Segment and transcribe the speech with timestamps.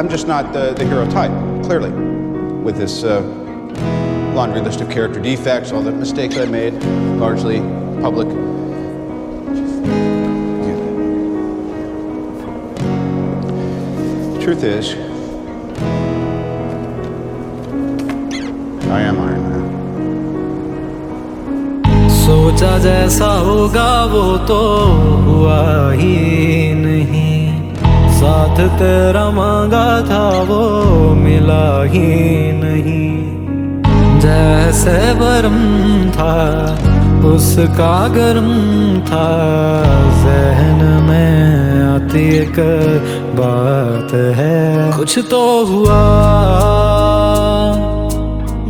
[0.00, 1.32] I'm just not the, the hero type,
[1.64, 1.90] clearly,
[2.62, 3.22] with this uh,
[4.34, 6.74] laundry list of character defects, all the mistakes I made,
[7.18, 7.60] largely
[8.02, 8.28] public.
[14.34, 14.94] The truth is,
[18.88, 19.62] I am Iron Man.
[22.26, 24.60] सोचा जैसा होगा वो तो
[25.26, 27.29] हुआ ही नहीं
[28.21, 30.59] साथ तेरा मांगा था वो
[31.15, 32.09] मिला ही
[32.51, 33.11] नहीं।
[34.19, 35.57] जैसे बरम
[36.11, 36.35] था,
[37.29, 38.51] उसका गर्म
[39.01, 39.29] था।
[40.21, 42.59] जहन में आती एक
[43.39, 46.01] बात है, कुछ तो हुआ।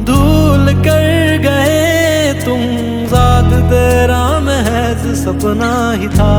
[0.04, 2.62] धूल कर गए तुम
[3.08, 6.34] साथ तेरा महज सपना ही था।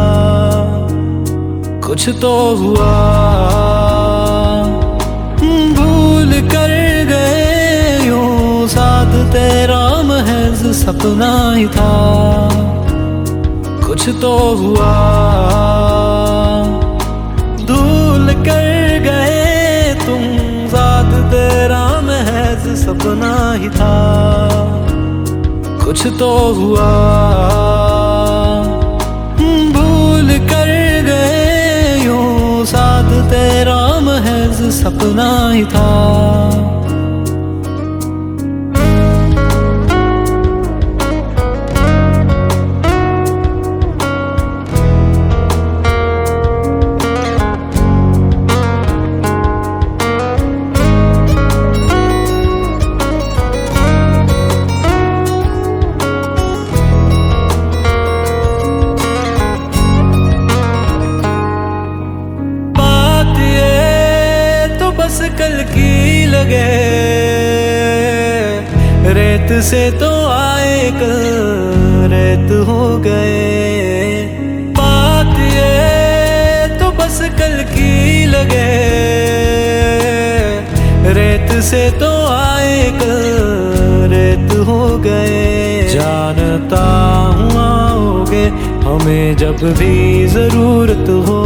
[1.93, 2.93] कुछ तो हुआ।
[5.75, 6.71] भूल कर
[7.05, 11.93] गए यूँ, साथ तेरा महज सपना ही था।
[13.87, 14.93] कुछ तो हुआ।
[17.67, 20.23] धूल कर गए तुम,
[20.69, 23.95] साथ तेरा महज सपना ही था।
[25.85, 27.22] कुछ तो हुआ।
[34.73, 35.89] सपना ही था
[69.61, 74.27] से तो आए कल रेत हो गए।
[74.71, 78.71] बात ये तो बस कल की लगे।
[81.13, 86.85] रेत से तो आए कल रेत हो गए। जानता
[87.31, 88.45] हूँ आओगे,
[88.87, 91.41] हमें जब भी ज़रूरत हो।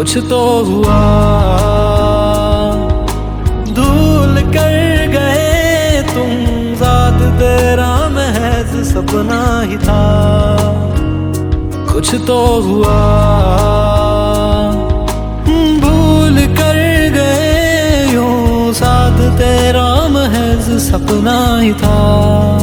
[0.00, 0.98] कुछ तो हुआ।
[3.72, 4.76] धूल कर
[5.12, 6.30] गए तुम
[6.74, 10.00] साथ तेरा महज सपना ही था।
[11.92, 12.96] कुछ तो हुआ।
[15.80, 16.80] भूल कर
[17.12, 22.59] गए यूँ साथ तेरा महज सपना ही था।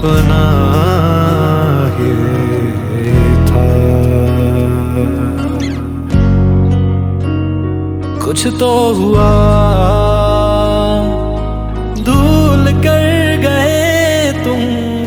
[0.00, 0.42] सपना
[1.96, 2.12] ही
[3.48, 3.64] था।
[8.24, 9.28] कुछ तो हुआ,
[12.00, 13.04] धूल कर
[13.42, 14.60] गए तुम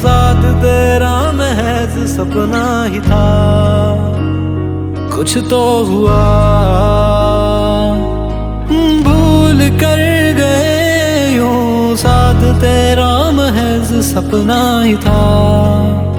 [0.03, 3.25] जात तेरा महज सपना ही था।
[5.15, 6.21] कुछ तो हुआ
[14.03, 16.12] सपना ही था।